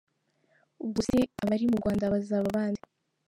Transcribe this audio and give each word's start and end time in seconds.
Ubwo 0.83 0.99
se 1.07 1.17
abari 1.41 1.65
mu 1.71 1.77
Rwanda 1.81 2.11
bazaba 2.13 2.45
abande? 2.51 2.83